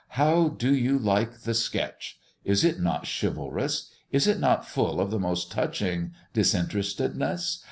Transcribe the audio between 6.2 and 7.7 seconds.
disinterestedness?